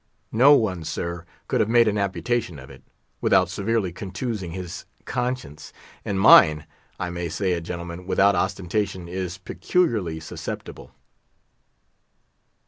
No 0.31 0.53
one, 0.53 0.83
sir, 0.83 1.27
could 1.47 1.59
have 1.59 1.69
made 1.69 1.87
an 1.87 1.95
amputation 1.99 2.57
of 2.57 2.71
it, 2.71 2.81
without 3.21 3.49
severely 3.49 3.91
contusing 3.93 4.49
his 4.49 4.85
conscience. 5.05 5.71
And 6.03 6.19
mine—I 6.19 7.11
may 7.11 7.29
say 7.29 7.51
it, 7.51 7.61
gentlemen, 7.61 8.07
without 8.07 8.33
ostentation 8.35 9.07
is—peculiarly 9.07 10.19
susceptible." 10.19 10.91